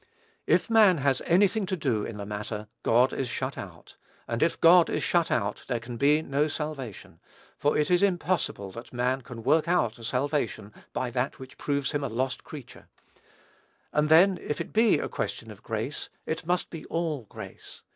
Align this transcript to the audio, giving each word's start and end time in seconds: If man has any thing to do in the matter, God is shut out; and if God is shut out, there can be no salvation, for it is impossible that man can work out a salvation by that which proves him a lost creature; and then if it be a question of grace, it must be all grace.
If 0.47 0.67
man 0.67 0.97
has 0.97 1.21
any 1.27 1.47
thing 1.47 1.67
to 1.67 1.75
do 1.75 2.03
in 2.03 2.17
the 2.17 2.25
matter, 2.25 2.65
God 2.81 3.13
is 3.13 3.29
shut 3.29 3.55
out; 3.55 3.97
and 4.27 4.41
if 4.41 4.59
God 4.59 4.89
is 4.89 5.03
shut 5.03 5.29
out, 5.29 5.63
there 5.67 5.79
can 5.79 5.97
be 5.97 6.23
no 6.23 6.47
salvation, 6.47 7.19
for 7.55 7.77
it 7.77 7.91
is 7.91 8.01
impossible 8.01 8.71
that 8.71 8.91
man 8.91 9.21
can 9.21 9.43
work 9.43 9.67
out 9.67 9.99
a 9.99 10.03
salvation 10.03 10.73
by 10.91 11.11
that 11.11 11.37
which 11.37 11.59
proves 11.59 11.91
him 11.91 12.03
a 12.03 12.09
lost 12.09 12.43
creature; 12.43 12.87
and 13.93 14.09
then 14.09 14.39
if 14.41 14.59
it 14.59 14.73
be 14.73 14.97
a 14.97 15.07
question 15.07 15.51
of 15.51 15.61
grace, 15.61 16.09
it 16.25 16.47
must 16.47 16.71
be 16.71 16.83
all 16.85 17.27
grace. 17.29 17.83